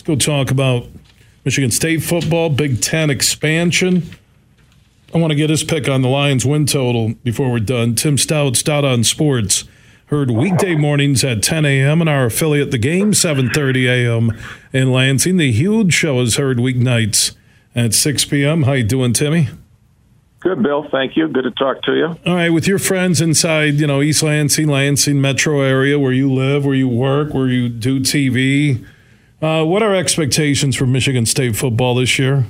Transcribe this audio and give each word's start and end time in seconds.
Let's 0.00 0.06
go 0.06 0.34
talk 0.34 0.50
about 0.50 0.86
Michigan 1.44 1.70
State 1.70 2.02
football, 2.02 2.48
Big 2.48 2.80
Ten 2.80 3.10
expansion. 3.10 4.08
I 5.12 5.18
want 5.18 5.30
to 5.30 5.34
get 5.34 5.50
his 5.50 5.62
pick 5.62 5.90
on 5.90 6.00
the 6.00 6.08
Lions 6.08 6.46
win 6.46 6.64
total 6.64 7.12
before 7.22 7.52
we're 7.52 7.58
done. 7.58 7.96
Tim 7.96 8.16
Staudt, 8.16 8.56
Stout 8.56 8.82
on 8.82 9.04
Sports, 9.04 9.64
heard 10.06 10.30
weekday 10.30 10.74
mornings 10.74 11.22
at 11.22 11.42
10 11.42 11.66
a.m. 11.66 12.00
and 12.00 12.08
our 12.08 12.24
affiliate, 12.24 12.70
The 12.70 12.78
Game, 12.78 13.12
7:30 13.12 13.88
a.m. 13.88 14.38
in 14.72 14.90
Lansing. 14.90 15.36
The 15.36 15.52
huge 15.52 15.92
show 15.92 16.18
is 16.22 16.36
heard 16.36 16.56
weeknights 16.56 17.36
at 17.74 17.92
6 17.92 18.24
p.m. 18.24 18.62
How 18.62 18.72
you 18.72 18.84
doing, 18.84 19.12
Timmy? 19.12 19.50
Good, 20.38 20.62
Bill. 20.62 20.88
Thank 20.90 21.14
you. 21.14 21.28
Good 21.28 21.44
to 21.44 21.50
talk 21.50 21.82
to 21.82 21.94
you. 21.94 22.06
All 22.24 22.36
right, 22.36 22.48
with 22.48 22.66
your 22.66 22.78
friends 22.78 23.20
inside, 23.20 23.74
you 23.74 23.86
know, 23.86 24.00
East 24.00 24.22
Lansing, 24.22 24.68
Lansing 24.68 25.20
metro 25.20 25.60
area, 25.60 25.98
where 25.98 26.12
you 26.12 26.32
live, 26.32 26.64
where 26.64 26.74
you 26.74 26.88
work, 26.88 27.34
where 27.34 27.48
you 27.48 27.68
do 27.68 28.00
TV. 28.00 28.82
Uh, 29.40 29.64
what 29.64 29.82
are 29.82 29.94
expectations 29.94 30.76
for 30.76 30.86
Michigan 30.86 31.24
State 31.24 31.56
football 31.56 31.94
this 31.94 32.18
year? 32.18 32.44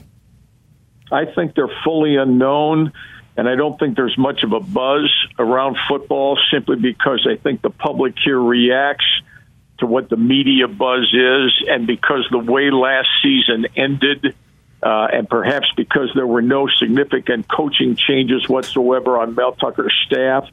I 1.13 1.25
think 1.25 1.55
they're 1.55 1.71
fully 1.85 2.16
unknown, 2.16 2.93
and 3.37 3.49
I 3.49 3.55
don't 3.55 3.79
think 3.79 3.97
there's 3.97 4.16
much 4.19 4.43
of 4.43 4.53
a 4.53 4.61
buzz 4.61 5.11
around 5.39 5.77
football 5.89 6.39
simply 6.53 6.77
because 6.77 7.27
I 7.30 7.37
think 7.37 7.63
the 7.63 7.71
public 7.71 8.15
here 8.25 8.41
reacts 8.41 9.07
to 9.79 9.87
what 9.87 10.09
the 10.09 10.16
media 10.16 10.69
buzz 10.69 11.13
is, 11.13 11.65
and 11.69 11.87
because 11.87 12.27
the 12.30 12.39
way 12.39 12.71
last 12.71 13.09
season 13.23 13.66
ended 13.77 14.35
uh, 14.83 15.09
and 15.13 15.29
perhaps 15.29 15.66
because 15.77 16.11
there 16.15 16.27
were 16.27 16.43
no 16.43 16.69
significant 16.69 17.47
coaching 17.49 17.97
changes 17.97 18.49
whatsoever 18.49 19.19
on 19.19 19.35
Mel 19.35 19.52
Tucker's 19.52 19.95
staff. 20.07 20.49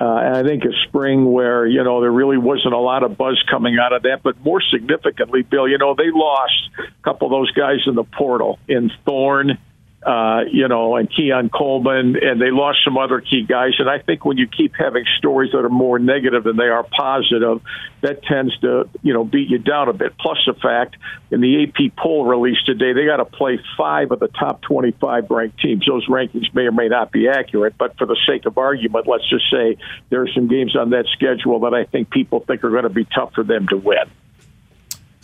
Uh, 0.00 0.16
and 0.16 0.36
I 0.36 0.42
think 0.42 0.64
a 0.64 0.72
spring 0.88 1.32
where, 1.32 1.66
you 1.66 1.84
know, 1.84 2.00
there 2.00 2.10
really 2.10 2.36
wasn't 2.36 2.74
a 2.74 2.78
lot 2.78 3.04
of 3.04 3.16
buzz 3.16 3.42
coming 3.48 3.78
out 3.78 3.92
of 3.92 4.02
that. 4.02 4.22
But 4.22 4.40
more 4.44 4.60
significantly, 4.60 5.42
Bill, 5.42 5.68
you 5.68 5.78
know, 5.78 5.94
they 5.94 6.10
lost 6.12 6.70
a 6.78 7.02
couple 7.04 7.28
of 7.28 7.30
those 7.30 7.50
guys 7.52 7.78
in 7.86 7.94
the 7.94 8.04
portal 8.04 8.58
in 8.68 8.90
Thorne 9.04 9.58
uh, 10.04 10.44
you 10.52 10.68
know, 10.68 10.96
and 10.96 11.08
Keon 11.10 11.48
Coleman, 11.48 12.16
and 12.22 12.40
they 12.40 12.50
lost 12.50 12.80
some 12.84 12.98
other 12.98 13.20
key 13.20 13.42
guys. 13.42 13.72
And 13.78 13.88
I 13.88 13.98
think 13.98 14.24
when 14.24 14.36
you 14.36 14.46
keep 14.46 14.74
having 14.78 15.04
stories 15.16 15.52
that 15.52 15.64
are 15.64 15.70
more 15.70 15.98
negative 15.98 16.44
than 16.44 16.56
they 16.56 16.68
are 16.68 16.84
positive, 16.84 17.62
that 18.02 18.22
tends 18.22 18.56
to, 18.58 18.88
you 19.02 19.14
know, 19.14 19.24
beat 19.24 19.48
you 19.48 19.58
down 19.58 19.88
a 19.88 19.94
bit. 19.94 20.18
Plus 20.18 20.36
the 20.46 20.52
fact 20.52 20.96
in 21.30 21.40
the 21.40 21.64
AP 21.64 21.96
poll 21.96 22.26
released 22.26 22.66
today, 22.66 22.92
they 22.92 23.06
got 23.06 23.16
to 23.16 23.24
play 23.24 23.58
five 23.78 24.10
of 24.10 24.20
the 24.20 24.28
top 24.28 24.60
25 24.60 25.30
ranked 25.30 25.58
teams. 25.60 25.86
Those 25.86 26.06
rankings 26.06 26.54
may 26.54 26.62
or 26.62 26.72
may 26.72 26.88
not 26.88 27.10
be 27.10 27.28
accurate, 27.28 27.78
but 27.78 27.96
for 27.96 28.06
the 28.06 28.18
sake 28.28 28.44
of 28.44 28.58
argument, 28.58 29.06
let's 29.06 29.28
just 29.30 29.50
say 29.50 29.78
there 30.10 30.20
are 30.20 30.28
some 30.34 30.48
games 30.48 30.76
on 30.76 30.90
that 30.90 31.06
schedule 31.14 31.60
that 31.60 31.72
I 31.72 31.84
think 31.84 32.10
people 32.10 32.40
think 32.40 32.62
are 32.62 32.70
going 32.70 32.82
to 32.82 32.90
be 32.90 33.06
tough 33.06 33.32
for 33.32 33.42
them 33.42 33.68
to 33.68 33.78
win. 33.78 34.04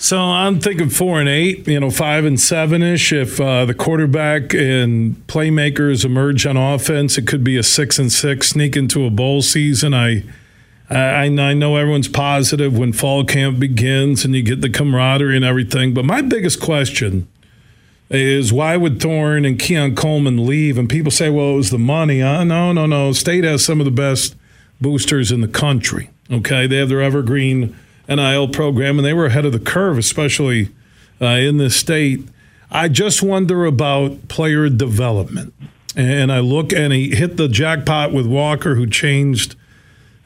So 0.01 0.19
I'm 0.19 0.61
thinking 0.61 0.89
four 0.89 1.21
and 1.21 1.29
eight, 1.29 1.69
you 1.69 1.79
know, 1.79 1.91
five 1.91 2.25
and 2.25 2.41
seven 2.41 2.83
ish. 2.83 3.13
If 3.13 3.39
uh, 3.39 3.67
the 3.67 3.75
quarterback 3.75 4.55
and 4.55 5.15
playmakers 5.27 6.07
emerge 6.07 6.47
on 6.47 6.57
offense, 6.57 7.19
it 7.19 7.27
could 7.27 7.45
be 7.45 7.59
a 7.59 7.63
six 7.63 7.99
and 7.99 8.11
six 8.11 8.49
sneak 8.49 8.79
into 8.79 9.05
a 9.05 9.11
bowl 9.11 9.43
season. 9.43 9.93
I, 9.93 10.25
I, 10.89 11.27
I 11.27 11.53
know 11.53 11.77
everyone's 11.77 12.09
positive 12.09 12.79
when 12.79 12.95
fall 12.95 13.27
camp 13.27 13.59
begins 13.59 14.25
and 14.25 14.35
you 14.35 14.43
get 14.43 14.63
the 14.63 14.71
camaraderie 14.71 15.37
and 15.37 15.45
everything. 15.45 15.93
But 15.93 16.07
my 16.07 16.23
biggest 16.23 16.63
question 16.63 17.29
is 18.09 18.55
why 18.55 18.79
would 18.79 19.03
Thorne 19.03 19.45
and 19.45 19.59
Keon 19.59 19.97
Coleman 19.97 20.47
leave? 20.47 20.79
And 20.79 20.89
people 20.89 21.11
say, 21.11 21.29
well, 21.29 21.51
it 21.51 21.57
was 21.57 21.71
the 21.71 21.79
money. 21.79 22.23
Uh, 22.23 22.43
no, 22.43 22.73
no, 22.73 22.87
no. 22.87 23.13
State 23.13 23.45
has 23.45 23.63
some 23.63 23.81
of 23.81 23.85
the 23.85 23.91
best 23.91 24.35
boosters 24.81 25.31
in 25.31 25.43
the 25.43 25.47
country. 25.47 26.09
Okay, 26.33 26.67
they 26.67 26.79
have 26.79 26.89
their 26.89 27.03
evergreen 27.03 27.77
NIL 28.11 28.49
program, 28.49 28.99
and 28.99 29.07
they 29.07 29.15
were 29.15 29.27
ahead 29.27 29.45
of 29.45 29.53
the 29.53 29.61
curve, 29.61 29.97
especially 29.97 30.71
uh, 31.21 31.27
in 31.27 31.59
this 31.59 31.77
state. 31.77 32.27
I 32.71 32.89
just 32.89 33.23
wonder 33.23 33.65
about 33.65 34.29
player 34.29 34.69
development. 34.69 35.55
And 35.97 36.31
I 36.31 36.39
look 36.39 36.73
and 36.73 36.93
he 36.93 37.15
hit 37.15 37.37
the 37.37 37.49
jackpot 37.49 38.13
with 38.13 38.27
Walker, 38.27 38.77
who 38.77 38.87
changed 38.87 39.57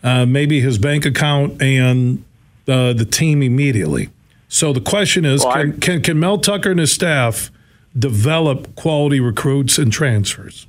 uh, 0.03 0.27
maybe 0.27 0.61
his 0.61 0.77
bank 0.77 1.07
account 1.07 1.61
and 1.63 2.23
uh, 2.69 2.93
the 2.93 3.07
team 3.07 3.43
immediately. 3.43 4.11
So 4.49 4.73
the 4.73 4.81
question 4.81 5.25
is 5.25 5.43
well, 5.43 5.55
can, 5.55 5.81
can, 5.81 6.03
can 6.03 6.21
Mel 6.21 6.39
Tucker 6.39 6.71
and 6.71 6.81
his 6.81 6.93
staff 6.93 7.51
develop 7.99 8.77
quality 8.77 9.21
recruits 9.21 9.79
and 9.79 9.91
transfers? 9.91 10.67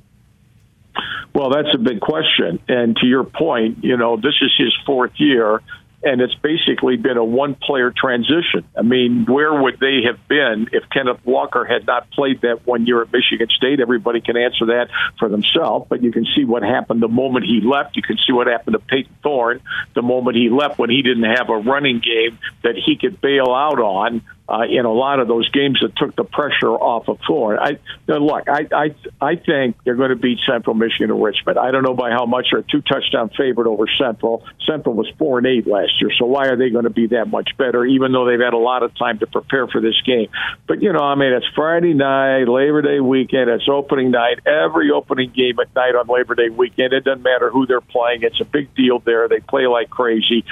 Well, 1.34 1.50
that's 1.50 1.74
a 1.74 1.78
big 1.78 2.00
question. 2.00 2.58
And 2.66 2.96
to 2.96 3.06
your 3.06 3.24
point, 3.24 3.84
you 3.84 3.98
know, 3.98 4.16
this 4.16 4.34
is 4.40 4.54
his 4.56 4.74
fourth 4.86 5.12
year 5.16 5.60
and 6.06 6.20
it's 6.20 6.36
basically 6.36 6.96
been 6.96 7.16
a 7.16 7.24
one 7.24 7.56
player 7.56 7.92
transition. 7.94 8.64
I 8.78 8.82
mean, 8.82 9.26
where 9.28 9.52
would 9.52 9.80
they 9.80 10.02
have 10.06 10.28
been 10.28 10.68
if 10.70 10.88
Kenneth 10.88 11.18
Walker 11.24 11.64
had 11.64 11.84
not 11.84 12.08
played 12.12 12.42
that 12.42 12.64
one 12.64 12.86
year 12.86 13.02
at 13.02 13.12
Michigan 13.12 13.48
State? 13.50 13.80
Everybody 13.80 14.20
can 14.20 14.36
answer 14.36 14.66
that 14.66 14.86
for 15.18 15.28
themselves, 15.28 15.86
but 15.90 16.04
you 16.04 16.12
can 16.12 16.24
see 16.36 16.44
what 16.44 16.62
happened 16.62 17.02
the 17.02 17.08
moment 17.08 17.44
he 17.44 17.60
left. 17.60 17.96
You 17.96 18.02
can 18.02 18.18
see 18.24 18.32
what 18.32 18.46
happened 18.46 18.74
to 18.74 18.78
Payton 18.78 19.16
Thorne 19.24 19.60
the 19.96 20.02
moment 20.02 20.36
he 20.36 20.48
left 20.48 20.78
when 20.78 20.90
he 20.90 21.02
didn't 21.02 21.24
have 21.24 21.50
a 21.50 21.56
running 21.56 21.98
game 21.98 22.38
that 22.62 22.76
he 22.76 22.96
could 22.96 23.20
bail 23.20 23.52
out 23.52 23.80
on 23.80 24.22
uh, 24.48 24.62
in 24.68 24.84
a 24.84 24.92
lot 24.92 25.18
of 25.18 25.26
those 25.26 25.48
games 25.50 25.80
that 25.82 25.96
took 25.96 26.14
the 26.14 26.24
pressure 26.24 26.70
off 26.70 27.08
of 27.08 27.18
Thorne. 27.26 27.58
I 27.58 27.78
look, 28.06 28.48
I 28.48 28.68
I 28.72 28.94
I 29.20 29.36
think 29.36 29.76
they're 29.84 29.96
going 29.96 30.10
to 30.10 30.16
beat 30.16 30.38
Central 30.46 30.74
Michigan 30.74 31.10
and 31.10 31.22
Richmond. 31.22 31.58
I 31.58 31.72
don't 31.72 31.82
know 31.82 31.94
by 31.94 32.10
how 32.10 32.26
much. 32.26 32.48
They're 32.52 32.62
two 32.62 32.80
touchdown 32.80 33.30
favorite 33.36 33.68
over 33.68 33.86
Central. 33.98 34.44
Central 34.64 34.94
was 34.94 35.08
four 35.18 35.38
and 35.38 35.46
eight 35.46 35.66
last 35.66 36.00
year, 36.00 36.10
so 36.16 36.26
why 36.26 36.46
are 36.46 36.56
they 36.56 36.70
going 36.70 36.84
to 36.84 36.90
be 36.90 37.08
that 37.08 37.26
much 37.26 37.56
better? 37.56 37.84
Even 37.84 38.12
though 38.12 38.24
they've 38.24 38.40
had 38.40 38.54
a 38.54 38.58
lot 38.58 38.82
of 38.82 38.96
time 38.96 39.18
to 39.18 39.26
prepare 39.26 39.66
for 39.66 39.80
this 39.80 40.00
game. 40.02 40.28
But 40.68 40.80
you 40.80 40.92
know, 40.92 41.00
I 41.00 41.16
mean, 41.16 41.32
it's 41.32 41.46
Friday 41.54 41.94
night, 41.94 42.44
Labor 42.44 42.82
Day 42.82 43.00
weekend, 43.00 43.50
it's 43.50 43.68
opening 43.68 44.12
night. 44.12 44.40
Every 44.46 44.90
opening 44.92 45.30
game 45.30 45.58
at 45.58 45.74
night 45.74 45.96
on 45.96 46.06
Labor 46.06 46.36
Day 46.36 46.50
weekend, 46.50 46.92
it 46.92 47.02
doesn't 47.04 47.22
matter 47.22 47.50
who 47.50 47.66
they're 47.66 47.80
playing. 47.80 48.22
It's 48.22 48.40
a 48.40 48.44
big 48.44 48.74
deal 48.76 49.00
there. 49.00 49.28
They 49.28 49.40
play 49.40 49.66
like 49.66 49.90
crazy. 49.90 50.44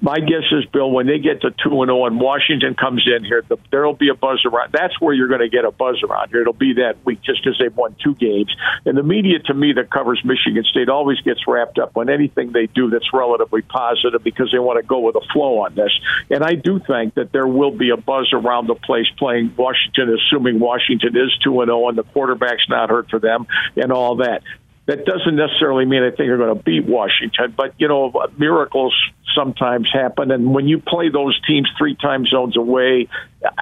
My 0.00 0.18
guess 0.18 0.44
is, 0.50 0.64
Bill, 0.72 0.90
when 0.90 1.06
they 1.06 1.18
get 1.18 1.42
to 1.42 1.50
two 1.50 1.82
and 1.82 1.88
zero, 1.88 2.04
oh 2.04 2.06
and 2.06 2.18
Washington 2.18 2.74
comes 2.74 3.06
in 3.06 3.22
here, 3.22 3.42
the, 3.46 3.58
there'll 3.70 3.92
be 3.92 4.08
a 4.08 4.14
buzz 4.14 4.42
around. 4.46 4.72
That's 4.72 4.98
where 4.98 5.12
you're 5.12 5.28
going 5.28 5.42
to 5.42 5.50
get 5.50 5.66
a 5.66 5.70
buzz 5.70 6.02
around 6.02 6.30
here. 6.30 6.40
It'll 6.40 6.54
be 6.54 6.74
that 6.74 7.04
week 7.04 7.20
just 7.20 7.44
because 7.44 7.58
they've 7.58 7.76
won 7.76 7.94
two 8.02 8.14
games. 8.14 8.54
And 8.86 8.96
the 8.96 9.02
media, 9.02 9.40
to 9.40 9.52
me, 9.54 9.74
that 9.74 9.90
covers 9.90 10.22
Michigan 10.24 10.64
State 10.64 10.88
always 10.88 11.20
gets 11.20 11.46
wrapped 11.46 11.78
up 11.78 11.98
on 11.98 12.08
anything 12.08 12.52
they 12.52 12.66
do 12.66 12.88
that's 12.88 13.12
relatively 13.12 13.60
positive 13.60 14.24
because 14.24 14.50
they 14.50 14.58
want 14.58 14.80
to 14.80 14.86
go 14.86 15.00
with 15.00 15.16
a 15.16 15.26
flow 15.34 15.58
on 15.58 15.74
this. 15.74 15.92
And 16.30 16.42
I 16.42 16.54
do 16.54 16.80
think 16.80 17.14
that 17.14 17.30
there 17.32 17.46
will 17.46 17.72
be 17.72 17.90
a 17.90 17.98
buzz 17.98 18.30
around 18.32 18.68
the 18.68 18.76
place 18.76 19.06
playing 19.18 19.52
Washington, 19.54 20.16
assuming 20.16 20.60
Washington 20.60 21.14
is 21.14 21.36
two 21.44 21.60
and 21.60 21.68
zero 21.68 21.90
and 21.90 21.98
the 21.98 22.04
quarterback's 22.04 22.68
not 22.70 22.88
hurt 22.88 23.10
for 23.10 23.18
them 23.18 23.46
and 23.76 23.92
all 23.92 24.16
that. 24.16 24.42
That 24.86 25.06
doesn't 25.06 25.36
necessarily 25.36 25.86
mean 25.86 26.02
I 26.02 26.08
think 26.08 26.18
they're 26.18 26.36
going 26.36 26.56
to 26.56 26.62
beat 26.62 26.84
Washington, 26.84 27.54
but 27.56 27.74
you 27.78 27.88
know 27.88 28.12
miracles 28.36 28.94
sometimes 29.34 29.88
happen, 29.92 30.30
and 30.30 30.54
when 30.54 30.68
you 30.68 30.78
play 30.78 31.08
those 31.08 31.40
teams 31.46 31.68
three 31.78 31.96
time 31.96 32.26
zones 32.26 32.56
away, 32.56 33.08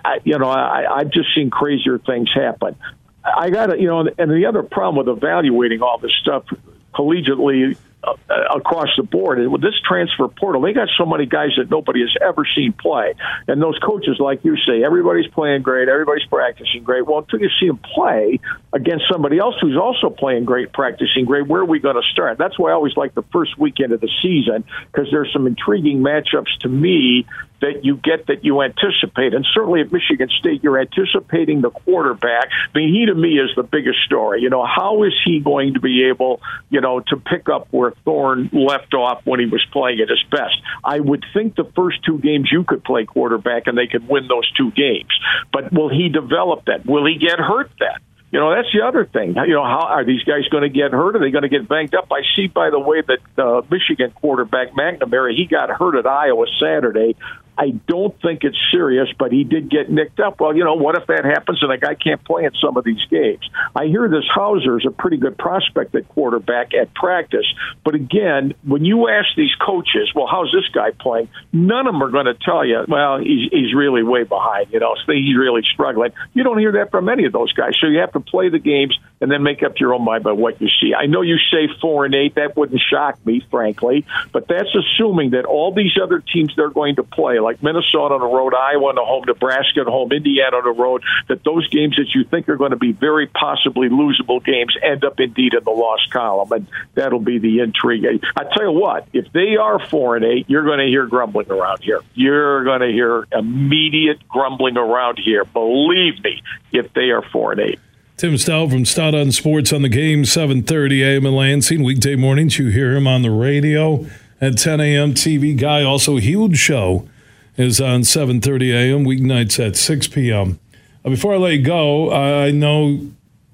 I, 0.05 0.19
you 0.25 0.39
know 0.39 0.51
I, 0.51 0.99
I've 0.99 1.13
just 1.13 1.29
seen 1.35 1.51
crazier 1.51 1.99
things 1.99 2.29
happen. 2.35 2.77
I 3.25 3.51
got 3.51 3.67
to, 3.67 3.79
you 3.79 3.87
know, 3.87 4.01
and 4.01 4.31
the 4.31 4.47
other 4.47 4.65
problem 4.65 5.07
with 5.07 5.17
evaluating 5.17 5.81
all 5.81 5.99
this 5.99 6.13
stuff 6.21 6.45
collegiately 6.93 7.77
uh, 8.05 8.15
across 8.57 8.89
the 8.97 9.03
board. 9.03 9.39
And 9.39 9.53
with 9.53 9.63
this 9.63 9.79
transfer 9.87 10.29
portal, 10.29 10.63
they 10.63 10.73
got 10.73 10.89
so 10.99 11.07
many 11.07 11.27
guys 11.27 11.51
that 11.57 11.71
nobody 11.71 12.01
has 12.01 12.15
ever 12.21 12.47
seen 12.57 12.73
play. 12.73 13.15
And 13.47 13.63
those 13.63 13.79
coaches, 13.79 14.17
like 14.19 14.45
you 14.45 14.57
say, 14.57 14.83
everybody's 14.85 15.29
playing 15.29 15.63
great, 15.63 15.89
everybody's 15.89 16.27
practicing 16.27 16.83
great. 16.83 17.07
Well, 17.07 17.19
until 17.19 17.41
you 17.41 17.51
see 17.61 17.69
them 17.69 17.79
play 17.79 18.41
against 18.73 19.05
somebody 19.11 19.39
else 19.39 19.55
who's 19.61 19.77
also 19.77 20.11
playing 20.11 20.45
great, 20.45 20.73
practicing 20.73 21.25
great, 21.27 21.47
where 21.47 21.63
are 21.63 21.67
we 21.67 21.79
going 21.79 21.97
to 21.97 22.09
start? 22.13 22.39
That's 22.39 22.59
why 22.59 22.71
I 22.71 22.73
always 22.73 22.97
like 22.97 23.15
the 23.15 23.25
first 23.33 23.59
weekend 23.59 23.93
of 23.93 24.01
the 24.01 24.11
season 24.21 24.65
because 24.91 25.09
there's 25.11 25.33
some 25.33 25.47
intriguing 25.47 26.01
matchups 26.01 26.59
to 26.61 26.69
me 26.69 27.27
that 27.63 27.85
you 27.85 27.97
get 27.97 28.27
that 28.27 28.45
you 28.45 28.61
anticipate. 28.61 29.35
And 29.35 29.47
certainly 29.55 29.81
at 29.81 29.93
Michigan 29.93 30.29
State, 30.41 30.63
you're 30.65 30.81
anticipating 30.81 31.61
the 31.61 31.71
quarterback. 31.71 32.49
I 32.75 32.79
mean, 32.79 32.93
he 32.93 33.07
to 33.07 33.15
me 33.15 33.39
is 33.39 33.51
the 33.55 33.63
biggest 33.63 34.01
story. 34.05 34.43
You 34.43 34.51
know, 34.51 34.67
how 34.67 35.05
is 35.05 35.13
he 35.25 35.39
going 35.39 35.75
to 35.75 35.81
be 35.81 36.09
able, 36.09 36.41
you 36.71 36.81
know, 36.81 37.01
to 37.01 37.17
pick 37.17 37.49
up 37.49 37.69
where 37.71 37.92
Thorne 38.05 38.51
left 38.53 38.95
off 38.95 39.23
when 39.25 39.41
he 39.41 39.47
was 39.47 39.65
playing 39.73 40.01
at 40.01 40.09
his 40.09 40.23
best? 40.31 40.57
I 40.85 41.01
would 41.01 41.25
think 41.35 41.57
the 41.57 41.71
first 41.77 42.05
two 42.05 42.19
games 42.19 42.49
you 42.51 42.65
could 42.65 42.85
play 42.85 43.05
quarterback 43.05 43.67
and 43.67 43.77
they 43.77 43.87
could 43.87 44.09
win 44.09 44.29
those 44.29 44.51
two 44.53 44.71
games. 44.71 45.11
But 45.53 45.73
will 45.73 45.89
he 45.89 46.09
develop 46.09 46.67
that? 46.67 46.87
Will 46.87 47.07
he 47.07 47.19
get 47.19 47.39
hurt 47.39 47.71
that? 47.81 48.01
You 48.33 48.41
know, 48.41 48.55
that's 48.55 48.73
the 48.73 48.81
other 48.81 49.05
thing. 49.05 49.35
You 49.37 49.55
know, 49.55 49.63
how 49.63 49.87
are 49.91 50.07
these 50.07 50.23
guys 50.23 50.49
going 50.51 50.63
to 50.63 50.71
get 50.71 50.91
hurt? 50.93 51.17
Are 51.17 51.19
they 51.19 51.31
going 51.31 51.43
to 51.43 51.51
get 51.51 51.69
banged 51.69 51.95
up? 51.95 52.11
I 52.11 52.23
see, 52.35 52.47
by 52.47 52.71
the 52.71 52.81
way, 52.81 53.03
that 53.03 53.21
uh, 53.37 53.61
Michigan 53.71 54.11
quarterback 54.13 54.73
McNamara 54.73 55.37
he 55.37 55.45
got 55.45 55.69
hurt 55.69 55.99
at 55.99 56.07
Iowa 56.07 56.47
Saturday 56.59 57.15
I 57.57 57.71
don't 57.87 58.19
think 58.23 58.45
it's 58.45 58.57
serious, 58.71 59.09
but 59.19 59.31
he 59.31 59.45
did 59.45 59.71
get 59.71 59.91
nicked 59.91 60.21
up. 60.21 60.41
Well, 60.41 60.57
you 60.57 60.65
know, 60.65 60.75
what 60.75 60.97
if 60.97 61.07
that 61.09 61.25
happens 61.25 61.63
and 61.63 61.71
a 61.71 61.79
guy 61.79 61.95
can't 61.95 62.23
play 62.25 62.45
in 62.45 62.53
some 62.61 62.77
of 62.77 62.85
these 62.85 63.05
games? 63.11 63.49
I 63.77 63.87
hear 63.87 64.09
this 64.09 64.25
Houser 64.35 64.79
is 64.79 64.87
a 64.87 64.91
pretty 64.91 65.19
good 65.19 65.37
prospect 65.37 65.95
at 65.95 66.09
quarterback 66.09 66.73
at 66.75 66.95
practice, 66.95 67.47
but 67.85 67.95
again, 67.95 68.55
when 68.65 68.85
you 68.85 69.09
ask 69.09 69.29
these 69.37 69.55
coaches, 69.55 70.11
well, 70.15 70.27
how's 70.27 70.51
this 70.53 70.69
guy 70.73 70.91
playing? 70.93 71.29
None 71.53 71.87
of 71.87 71.93
them 71.93 72.03
are 72.03 72.11
going 72.11 72.27
to 72.27 72.35
tell 72.35 72.65
you, 72.65 72.85
well, 72.89 73.19
he's, 73.19 73.51
he's 73.51 73.75
really 73.75 74.03
way 74.03 74.25
behind, 74.25 74.73
you 74.73 74.81
know, 74.81 74.95
so 75.05 75.13
he's 75.13 75.37
really 75.37 75.63
struggling. 75.63 76.13
You 76.33 76.45
don't 76.45 76.59
hear 76.59 76.73
that 76.73 76.91
from 76.91 77.09
any 77.09 77.27
of 77.27 77.33
those 77.33 77.53
guys. 77.53 77.75
So 77.81 77.87
you 77.87 77.99
have 77.99 78.13
to 78.13 78.21
play 78.21 78.49
the 78.49 78.59
games 78.59 78.99
and 79.21 79.31
then 79.31 79.43
make 79.43 79.63
up 79.63 79.79
your 79.79 79.95
own 79.95 80.05
mind 80.05 80.25
by 80.25 80.33
what 80.33 80.61
you 80.61 80.69
see. 80.81 80.95
I 80.95 81.07
know 81.07 81.23
you 81.23 81.37
say 81.51 81.69
four 81.81 82.05
and 82.05 82.15
eight. 82.15 82.35
That 82.35 82.57
wouldn't 82.57 82.81
shock 82.81 83.25
me, 83.25 83.45
frankly, 83.51 84.05
but 84.33 84.49
that's 84.49 84.75
assuming 84.75 85.31
that 85.31 85.45
all 85.45 85.73
these 85.73 85.93
other 86.03 86.21
teams 86.21 86.55
they're 86.57 86.71
going 86.71 86.97
to 86.97 87.03
play, 87.03 87.39
like 87.43 87.63
Minnesota 87.63 88.15
on 88.15 88.21
the 88.21 88.27
road, 88.27 88.55
Iowa 88.55 88.89
on 88.89 88.95
the 88.95 89.05
home, 89.05 89.25
Nebraska 89.27 89.81
at 89.81 89.87
home, 89.87 90.13
Indiana 90.13 90.57
on 90.57 90.65
the 90.65 90.71
road, 90.71 91.03
that 91.29 91.45
those 91.45 91.69
games 91.69 91.97
that 91.97 92.15
you 92.15 92.25
think 92.25 92.49
are 92.49 92.57
going 92.57 92.71
to 92.71 92.77
be 92.77 92.93
very 92.93 93.27
possibly 93.27 93.89
losable 93.89 94.45
games 94.45 94.77
end 94.83 95.05
up 95.05 95.21
indeed 95.21 95.55
in 95.55 95.65
the 95.65 95.71
lost 95.71 96.11
column, 96.11 96.51
and 96.53 96.67
that'll 96.95 97.21
be 97.21 97.39
the 97.39 97.61
intrigue. 97.61 98.05
I 98.37 98.45
tell 98.45 98.65
you 98.65 98.73
what, 98.73 99.07
if 99.13 99.33
they 99.33 99.57
are 99.57 99.85
four 99.87 100.17
and 100.17 100.25
eight, 100.25 100.49
you're 100.49 100.65
going 100.65 100.79
to 100.79 100.87
hear 100.87 101.07
grumbling 101.07 101.51
around 101.51 101.83
here. 101.83 102.01
You're 102.15 102.65
going 102.65 102.81
to 102.81 102.91
hear 102.91 103.27
immediate 103.33 104.27
grumbling 104.29 104.77
around 104.77 105.19
here. 105.19 105.45
Believe 105.45 106.23
me, 106.23 106.43
if 106.73 106.93
they 106.95 107.11
are 107.11 107.23
four 107.23 107.53
and 107.53 107.61
eight. 107.61 107.81
Tim 108.17 108.35
Staudt 108.35 108.71
from 108.71 108.85
Staudt 108.85 109.21
on 109.21 109.33
Sports 109.33 109.73
on 109.73 109.83
the 109.83 109.89
game, 109.89 110.23
7:30 110.23 111.03
a.m. 111.03 111.27
in 111.27 111.35
Lansing. 111.35 111.83
Weekday 111.83 112.15
mornings, 112.15 112.59
you 112.59 112.69
hear 112.69 112.95
him 112.95 113.07
on 113.07 113.23
the 113.23 113.31
radio 113.31 114.07
at 114.41 114.59
10 114.59 114.81
a.m. 114.81 115.15
TV 115.15 115.57
guy. 115.57 115.83
Also, 115.83 116.17
huge 116.17 116.57
show 116.57 117.09
is 117.57 117.81
on 117.81 118.03
7:30 118.03 118.73
a.m. 118.73 119.05
weeknights 119.05 119.65
at 119.65 119.77
6 119.77 120.09
p.m. 120.09 120.59
Uh, 121.05 121.11
before 121.11 121.35
I 121.35 121.37
let 121.37 121.55
you 121.55 121.63
go, 121.63 122.13
I 122.13 122.51
know 122.51 123.09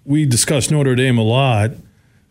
we 0.04 0.24
discussed 0.24 0.70
Notre 0.70 0.94
Dame 0.94 1.18
a 1.18 1.22
lot. 1.22 1.72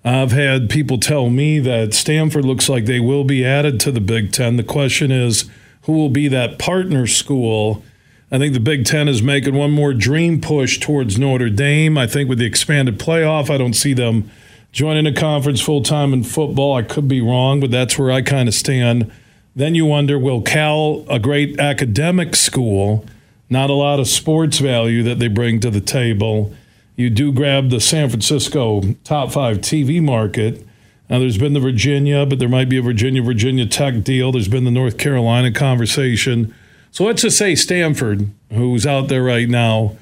I've 0.04 0.31
had 0.31 0.69
people 0.69 0.98
tell 0.98 1.30
me 1.30 1.60
that 1.60 1.94
Stanford 1.94 2.46
looks 2.46 2.69
like 2.69 2.86
they 2.86 3.00
will 3.00 3.24
be 3.24 3.46
added 3.46 3.80
to 3.81 3.92
the 3.92 4.00
Big 4.00 4.31
Ten. 4.31 4.56
The 4.56 4.64
question 4.64 5.12
is, 5.12 5.50
who 5.84 5.94
will 5.94 6.10
be 6.10 6.28
that 6.30 6.60
partner 6.60 7.08
school? 7.08 7.84
I 8.31 8.38
think 8.38 8.54
the 8.54 8.60
Big 8.60 8.86
Ten 8.86 9.08
is 9.08 9.22
making 9.22 9.56
one 9.56 9.72
more 9.72 9.94
dream 9.94 10.40
push 10.40 10.80
towards 10.80 11.18
Notre 11.18 11.50
Dame. 11.50 11.98
I 11.98 12.08
think 12.08 12.30
with 12.30 12.40
the 12.40 12.46
expanded 12.46 13.00
playoff, 13.00 13.50
I 13.50 13.58
don't 13.58 13.74
see 13.74 13.94
them 13.94 14.30
joining 14.72 15.08
a 15.08 15.14
conference 15.14 15.62
full 15.62 15.81
time 15.81 16.14
in 16.14 16.24
football. 16.24 16.75
I 16.75 16.84
could 16.84 17.08
be 17.08 17.22
wrong, 17.22 17.60
but 17.60 17.72
that's 17.72 17.98
where 17.98 18.12
I 18.12 18.22
kind 18.22 18.48
of 18.48 18.56
stand. 18.56 19.12
Then 19.57 19.74
you 19.74 19.88
wonder 19.88 20.19
will 20.19 20.44
Cal, 20.44 21.04
a 21.09 21.18
great 21.18 21.59
academic 21.59 22.36
school, 22.36 23.04
not 23.50 23.71
a 23.71 23.74
lot 23.74 24.00
of 24.00 24.07
sports 24.07 24.59
value 24.59 25.01
that 25.01 25.18
they 25.18 25.27
bring 25.27 25.59
to 25.62 25.71
the 25.71 25.81
table? 25.81 26.54
You 26.95 27.09
do 27.09 27.31
grab 27.31 27.71
the 27.71 27.81
San 27.81 28.09
Francisco 28.09 28.83
top 29.04 29.31
five 29.31 29.57
TV 29.57 30.00
market. 30.00 30.63
Now, 31.09 31.18
there's 31.18 31.39
been 31.39 31.54
the 31.54 31.59
Virginia, 31.59 32.24
but 32.27 32.38
there 32.38 32.48
might 32.48 32.69
be 32.69 32.77
a 32.77 32.83
Virginia 32.83 33.24
Virginia 33.24 33.65
Tech 33.65 34.04
deal. 34.04 34.31
There's 34.31 34.48
been 34.48 34.63
the 34.63 34.69
North 34.69 35.00
Carolina 35.00 35.51
conversation. 35.51 36.54
So 36.92 37.06
let's 37.06 37.24
just 37.24 37.39
say 37.39 37.56
Stanford, 37.56 38.30
who's 38.54 38.86
out 38.86 39.07
there 39.07 39.24
right 39.24 39.50
now, 39.50 39.98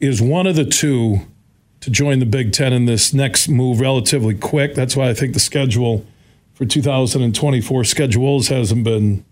is 0.00 0.22
one 0.22 0.46
of 0.46 0.56
the 0.56 0.64
two 0.64 1.18
to 1.80 1.90
join 1.90 2.20
the 2.20 2.26
Big 2.26 2.52
Ten 2.52 2.72
in 2.72 2.86
this 2.86 3.12
next 3.12 3.48
move 3.48 3.80
relatively 3.80 4.34
quick. 4.34 4.74
That's 4.74 4.96
why 4.96 5.10
I 5.10 5.14
think 5.14 5.34
the 5.34 5.40
schedule 5.40 6.06
for 6.54 6.64
2024 6.64 7.84
schedules 7.84 8.48
hasn't 8.48 8.84
been 8.84 9.24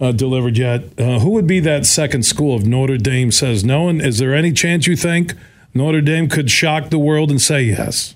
uh, 0.00 0.12
delivered 0.12 0.58
yet. 0.58 0.84
Uh, 0.98 1.18
who 1.18 1.30
would 1.30 1.46
be 1.46 1.60
that 1.60 1.86
second 1.86 2.24
school 2.24 2.56
if 2.56 2.64
Notre 2.64 2.98
Dame 2.98 3.32
says 3.32 3.64
no? 3.64 3.88
And 3.88 4.00
is 4.00 4.18
there 4.18 4.34
any 4.34 4.52
chance 4.52 4.86
you 4.86 4.96
think 4.96 5.34
Notre 5.72 6.00
Dame 6.00 6.28
could 6.28 6.50
shock 6.50 6.90
the 6.90 6.98
world 6.98 7.30
and 7.30 7.40
say 7.40 7.62
yes? 7.62 8.14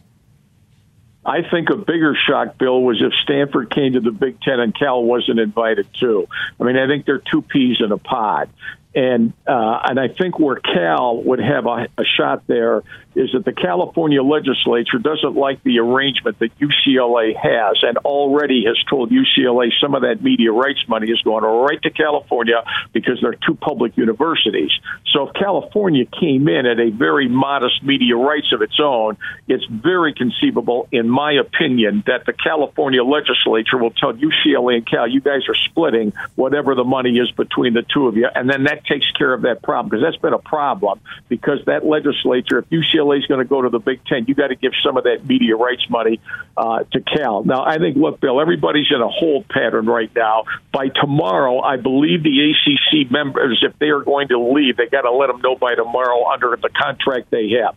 I 1.24 1.42
think 1.42 1.68
a 1.68 1.76
bigger 1.76 2.14
shock, 2.14 2.56
Bill, 2.56 2.80
was 2.80 3.02
if 3.02 3.12
Stanford 3.22 3.70
came 3.70 3.92
to 3.92 4.00
the 4.00 4.12
Big 4.12 4.40
Ten 4.40 4.60
and 4.60 4.74
Cal 4.74 5.02
wasn't 5.02 5.38
invited 5.40 5.86
too. 5.92 6.26
I 6.58 6.64
mean, 6.64 6.76
I 6.78 6.86
think 6.86 7.04
they're 7.04 7.18
two 7.18 7.42
peas 7.42 7.78
in 7.80 7.92
a 7.92 7.98
pod. 7.98 8.48
And 8.94 9.32
uh, 9.46 9.80
and 9.84 10.00
I 10.00 10.08
think 10.08 10.38
where 10.38 10.56
Cal 10.56 11.22
would 11.22 11.40
have 11.40 11.66
a, 11.66 11.88
a 11.98 12.04
shot 12.04 12.46
there 12.46 12.82
is 13.18 13.32
that 13.32 13.44
the 13.44 13.52
California 13.52 14.22
legislature 14.22 14.98
doesn't 14.98 15.34
like 15.34 15.62
the 15.64 15.80
arrangement 15.80 16.38
that 16.38 16.56
UCLA 16.58 17.34
has 17.36 17.78
and 17.82 17.98
already 17.98 18.64
has 18.66 18.76
told 18.88 19.10
UCLA 19.10 19.70
some 19.80 19.94
of 19.94 20.02
that 20.02 20.22
media 20.22 20.52
rights 20.52 20.78
money 20.86 21.10
is 21.10 21.20
going 21.22 21.42
right 21.42 21.82
to 21.82 21.90
California 21.90 22.62
because 22.92 23.18
they're 23.20 23.34
two 23.34 23.54
public 23.54 23.96
universities. 23.96 24.70
So 25.12 25.28
if 25.28 25.34
California 25.34 26.04
came 26.06 26.48
in 26.48 26.64
at 26.64 26.78
a 26.78 26.90
very 26.90 27.28
modest 27.28 27.82
media 27.82 28.14
rights 28.16 28.52
of 28.52 28.62
its 28.62 28.78
own, 28.80 29.16
it's 29.48 29.64
very 29.64 30.14
conceivable, 30.14 30.88
in 30.92 31.10
my 31.10 31.32
opinion, 31.32 32.04
that 32.06 32.24
the 32.24 32.32
California 32.32 33.02
legislature 33.02 33.78
will 33.78 33.90
tell 33.90 34.12
UCLA 34.12 34.76
and 34.76 34.86
Cal, 34.86 35.08
you 35.08 35.20
guys 35.20 35.42
are 35.48 35.56
splitting 35.56 36.12
whatever 36.36 36.76
the 36.76 36.84
money 36.84 37.18
is 37.18 37.30
between 37.32 37.74
the 37.74 37.82
two 37.82 38.06
of 38.06 38.16
you. 38.16 38.28
And 38.32 38.48
then 38.48 38.64
that 38.64 38.77
takes 38.84 39.10
care 39.12 39.32
of 39.32 39.42
that 39.42 39.62
problem 39.62 39.88
because 39.88 40.02
that's 40.02 40.20
been 40.20 40.32
a 40.32 40.38
problem 40.38 41.00
because 41.28 41.58
that 41.66 41.84
legislature, 41.84 42.58
if 42.58 42.68
UCLA 42.70 43.18
is 43.18 43.26
going 43.26 43.40
to 43.40 43.48
go 43.48 43.62
to 43.62 43.68
the 43.68 43.78
Big 43.78 44.04
Ten. 44.04 44.26
You 44.28 44.34
got 44.34 44.48
to 44.48 44.56
give 44.56 44.72
some 44.84 44.96
of 44.96 45.04
that 45.04 45.26
media 45.26 45.56
rights 45.56 45.84
money 45.88 46.20
uh, 46.56 46.84
to 46.92 47.00
Cal. 47.00 47.44
Now, 47.44 47.64
I 47.64 47.78
think, 47.78 47.96
look, 47.96 48.20
Bill, 48.20 48.40
everybody's 48.40 48.86
in 48.90 49.00
a 49.00 49.08
hold 49.08 49.48
pattern 49.48 49.86
right 49.86 50.10
now. 50.14 50.44
By 50.72 50.88
tomorrow, 50.88 51.60
I 51.60 51.76
believe 51.76 52.22
the 52.22 52.52
ACC 52.52 53.10
members, 53.10 53.64
if 53.66 53.78
they 53.78 53.88
are 53.88 54.02
going 54.02 54.28
to 54.28 54.38
leave, 54.38 54.76
they 54.76 54.86
got 54.86 55.02
to 55.02 55.12
let 55.12 55.28
them 55.28 55.40
know 55.40 55.56
by 55.56 55.74
tomorrow 55.74 56.30
under 56.30 56.56
the 56.56 56.68
contract 56.68 57.30
they 57.30 57.50
have. 57.62 57.76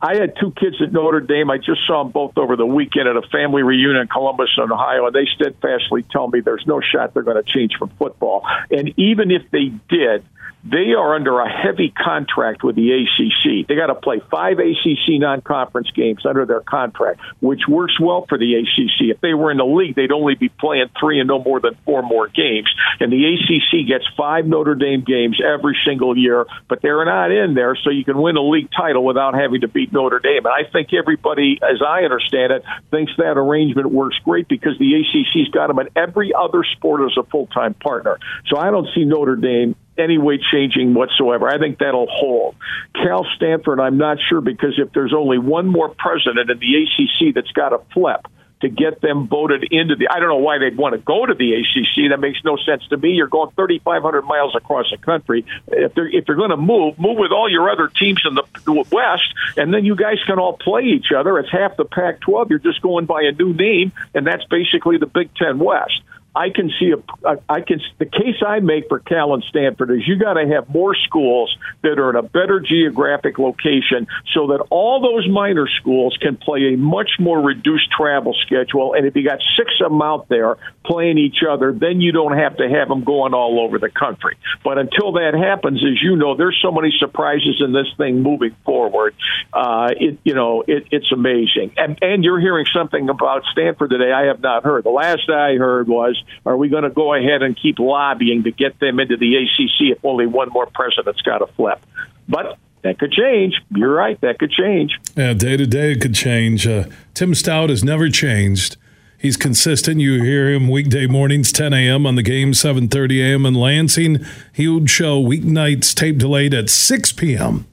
I 0.00 0.16
had 0.16 0.34
two 0.38 0.52
kids 0.52 0.76
at 0.82 0.92
Notre 0.92 1.20
Dame. 1.20 1.50
I 1.50 1.56
just 1.56 1.86
saw 1.86 2.02
them 2.02 2.12
both 2.12 2.36
over 2.36 2.56
the 2.56 2.66
weekend 2.66 3.08
at 3.08 3.16
a 3.16 3.26
family 3.28 3.62
reunion 3.62 4.02
in 4.02 4.08
Columbus, 4.08 4.50
Ohio, 4.58 5.06
and 5.06 5.14
they 5.14 5.26
steadfastly 5.34 6.02
tell 6.02 6.28
me 6.28 6.40
there's 6.40 6.66
no 6.66 6.80
shot 6.80 7.14
they're 7.14 7.22
going 7.22 7.42
to 7.42 7.50
change 7.50 7.76
from 7.78 7.88
football. 7.98 8.46
And 8.70 8.92
even 8.98 9.30
if 9.30 9.50
they 9.50 9.72
did, 9.88 10.22
they 10.70 10.94
are 10.98 11.14
under 11.14 11.40
a 11.40 11.48
heavy 11.48 11.90
contract 11.90 12.64
with 12.64 12.74
the 12.74 12.90
ACC. 12.90 13.68
They 13.68 13.76
got 13.76 13.86
to 13.86 13.94
play 13.94 14.20
five 14.30 14.58
ACC 14.58 15.20
non-conference 15.20 15.90
games 15.94 16.26
under 16.26 16.44
their 16.44 16.60
contract, 16.60 17.20
which 17.40 17.62
works 17.68 18.00
well 18.00 18.26
for 18.28 18.36
the 18.36 18.54
ACC. 18.54 19.14
If 19.14 19.20
they 19.20 19.32
were 19.32 19.52
in 19.52 19.58
the 19.58 19.64
league, 19.64 19.94
they'd 19.94 20.10
only 20.10 20.34
be 20.34 20.48
playing 20.48 20.86
three 20.98 21.20
and 21.20 21.28
no 21.28 21.38
more 21.42 21.60
than 21.60 21.76
four 21.84 22.02
more 22.02 22.26
games. 22.26 22.68
And 22.98 23.12
the 23.12 23.34
ACC 23.34 23.86
gets 23.86 24.04
five 24.16 24.46
Notre 24.46 24.74
Dame 24.74 25.04
games 25.04 25.40
every 25.40 25.76
single 25.86 26.18
year, 26.18 26.46
but 26.68 26.82
they're 26.82 27.04
not 27.04 27.30
in 27.30 27.54
there, 27.54 27.76
so 27.76 27.90
you 27.90 28.04
can 28.04 28.20
win 28.20 28.36
a 28.36 28.42
league 28.42 28.70
title 28.76 29.04
without 29.04 29.34
having 29.34 29.60
to 29.60 29.68
beat 29.68 29.92
Notre 29.92 30.18
Dame. 30.18 30.46
And 30.46 30.54
I 30.54 30.68
think 30.70 30.92
everybody, 30.92 31.60
as 31.62 31.80
I 31.86 32.02
understand 32.02 32.52
it, 32.52 32.64
thinks 32.90 33.12
that 33.18 33.38
arrangement 33.38 33.90
works 33.90 34.16
great 34.24 34.48
because 34.48 34.76
the 34.78 34.94
ACC's 34.96 35.50
got 35.50 35.68
them 35.68 35.78
in 35.78 35.88
every 35.94 36.32
other 36.34 36.64
sport 36.76 37.02
as 37.02 37.16
a 37.16 37.22
full-time 37.22 37.74
partner. 37.74 38.18
So 38.46 38.56
I 38.56 38.70
don't 38.70 38.88
see 38.94 39.04
Notre 39.04 39.36
Dame 39.36 39.76
any 39.98 40.18
way 40.18 40.38
changing 40.38 40.94
whatsoever. 40.94 41.48
I 41.48 41.58
think 41.58 41.78
that'll 41.78 42.08
hold. 42.10 42.56
Cal 42.94 43.26
Stanford, 43.36 43.80
I'm 43.80 43.98
not 43.98 44.18
sure 44.28 44.40
because 44.40 44.78
if 44.78 44.92
there's 44.92 45.14
only 45.14 45.38
one 45.38 45.66
more 45.66 45.88
president 45.88 46.50
in 46.50 46.58
the 46.58 46.84
ACC 46.84 47.34
that's 47.34 47.52
got 47.52 47.70
to 47.70 47.80
flip 47.92 48.26
to 48.60 48.68
get 48.68 49.00
them 49.00 49.28
voted 49.28 49.64
into 49.70 49.96
the. 49.96 50.08
I 50.08 50.18
don't 50.18 50.28
know 50.28 50.36
why 50.36 50.58
they'd 50.58 50.76
want 50.76 50.94
to 50.94 50.98
go 50.98 51.26
to 51.26 51.34
the 51.34 51.54
ACC. 51.54 52.10
That 52.10 52.20
makes 52.20 52.38
no 52.44 52.56
sense 52.56 52.86
to 52.88 52.96
me. 52.96 53.10
You're 53.10 53.26
going 53.26 53.50
3,500 53.54 54.22
miles 54.22 54.54
across 54.56 54.86
the 54.90 54.96
country. 54.96 55.44
If 55.68 55.94
they're 55.94 56.08
if 56.08 56.26
you're 56.26 56.36
going 56.36 56.50
to 56.50 56.56
move, 56.56 56.98
move 56.98 57.18
with 57.18 57.32
all 57.32 57.50
your 57.50 57.68
other 57.70 57.88
teams 57.88 58.22
in 58.24 58.34
the 58.34 58.84
West, 58.90 59.34
and 59.56 59.74
then 59.74 59.84
you 59.84 59.94
guys 59.94 60.18
can 60.26 60.38
all 60.38 60.56
play 60.56 60.84
each 60.84 61.12
other. 61.16 61.38
It's 61.38 61.50
half 61.50 61.76
the 61.76 61.84
Pac-12. 61.84 62.50
You're 62.50 62.58
just 62.58 62.80
going 62.80 63.04
by 63.04 63.22
a 63.22 63.32
new 63.32 63.52
name, 63.52 63.92
and 64.14 64.26
that's 64.26 64.44
basically 64.46 64.96
the 64.96 65.06
Big 65.06 65.34
Ten 65.34 65.58
West. 65.58 66.00
I 66.36 66.50
can 66.50 66.70
see 66.78 66.92
a, 66.92 67.36
I 67.48 67.62
can 67.62 67.80
the 67.98 68.04
case 68.04 68.42
I 68.46 68.60
make 68.60 68.88
for 68.90 68.98
Cal 68.98 69.32
and 69.32 69.42
Stanford 69.48 69.90
is 69.90 70.06
you 70.06 70.16
got 70.16 70.34
to 70.34 70.46
have 70.46 70.68
more 70.68 70.94
schools 70.94 71.56
that 71.82 71.98
are 71.98 72.10
in 72.10 72.16
a 72.16 72.22
better 72.22 72.60
geographic 72.60 73.38
location 73.38 74.06
so 74.34 74.48
that 74.48 74.66
all 74.68 75.00
those 75.00 75.26
minor 75.26 75.66
schools 75.80 76.14
can 76.20 76.36
play 76.36 76.74
a 76.74 76.76
much 76.76 77.12
more 77.18 77.40
reduced 77.40 77.90
travel 77.90 78.34
schedule. 78.44 78.92
And 78.92 79.06
if 79.06 79.16
you 79.16 79.24
got 79.24 79.38
six 79.56 79.72
of 79.82 79.90
them 79.90 80.02
out 80.02 80.28
there 80.28 80.58
playing 80.84 81.16
each 81.16 81.38
other, 81.48 81.72
then 81.72 82.02
you 82.02 82.12
don't 82.12 82.36
have 82.36 82.58
to 82.58 82.68
have 82.68 82.88
them 82.88 83.02
going 83.02 83.32
all 83.32 83.58
over 83.58 83.78
the 83.78 83.88
country. 83.88 84.36
But 84.62 84.76
until 84.76 85.12
that 85.12 85.32
happens, 85.32 85.82
as 85.82 86.02
you 86.02 86.16
know, 86.16 86.36
there's 86.36 86.58
so 86.60 86.70
many 86.70 86.92
surprises 86.98 87.62
in 87.64 87.72
this 87.72 87.88
thing 87.96 88.22
moving 88.22 88.54
forward. 88.66 89.14
Uh, 89.54 89.88
it 89.98 90.18
you 90.22 90.34
know 90.34 90.62
it, 90.66 90.86
it's 90.90 91.10
amazing. 91.12 91.72
And 91.78 91.98
and 92.02 92.22
you're 92.22 92.40
hearing 92.40 92.66
something 92.74 93.08
about 93.08 93.44
Stanford 93.52 93.88
today 93.88 94.12
I 94.12 94.26
have 94.26 94.40
not 94.40 94.64
heard. 94.64 94.84
The 94.84 94.90
last 94.90 95.30
I 95.30 95.56
heard 95.56 95.88
was 95.88 96.22
are 96.44 96.56
we 96.56 96.68
going 96.68 96.84
to 96.84 96.90
go 96.90 97.14
ahead 97.14 97.42
and 97.42 97.56
keep 97.56 97.78
lobbying 97.78 98.44
to 98.44 98.50
get 98.50 98.78
them 98.80 99.00
into 99.00 99.16
the 99.16 99.36
ACC 99.36 99.96
if 99.96 100.04
only 100.04 100.26
one 100.26 100.48
more 100.50 100.66
president's 100.66 101.22
got 101.22 101.38
to 101.38 101.46
flip? 101.48 101.80
But 102.28 102.58
that 102.82 102.98
could 102.98 103.12
change. 103.12 103.54
You're 103.70 103.92
right. 103.92 104.20
That 104.20 104.38
could 104.38 104.52
change. 104.52 104.98
Yeah, 105.16 105.32
day 105.34 105.56
to 105.56 105.66
day 105.66 105.92
it 105.92 106.00
could 106.00 106.14
change. 106.14 106.66
Uh, 106.66 106.84
Tim 107.14 107.32
Staudt 107.32 107.68
has 107.68 107.82
never 107.82 108.08
changed. 108.08 108.76
He's 109.18 109.36
consistent. 109.36 110.00
You 110.00 110.22
hear 110.22 110.52
him 110.52 110.68
weekday 110.68 111.06
mornings, 111.06 111.50
10 111.50 111.72
a.m. 111.72 112.06
on 112.06 112.14
the 112.14 112.22
game, 112.22 112.52
7:30 112.52 113.20
a.m. 113.20 113.46
in 113.46 113.54
Lansing. 113.54 114.24
Huge 114.52 114.88
show 114.88 115.20
weeknights, 115.20 115.94
tape 115.94 116.18
delayed 116.18 116.54
at 116.54 116.70
6 116.70 117.12
p.m. 117.12 117.66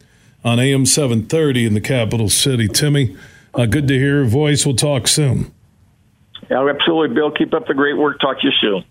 on 0.43 0.59
AM 0.59 0.85
7:30 0.85 1.67
in 1.67 1.73
the 1.73 1.81
capital 1.81 2.29
city. 2.29 2.67
Timmy, 2.67 3.15
uh, 3.53 3.65
good 3.65 3.87
to 3.89 3.93
hear 3.93 4.21
your 4.21 4.25
voice. 4.25 4.65
We'll 4.65 4.75
talk 4.75 5.07
soon. 5.07 5.52
Yeah, 6.49 6.67
absolutely, 6.69 7.15
Bill. 7.15 7.31
Keep 7.31 7.53
up 7.53 7.67
the 7.67 7.73
great 7.73 7.97
work. 7.97 8.19
Talk 8.19 8.41
to 8.41 8.47
you 8.47 8.53
soon. 8.59 8.83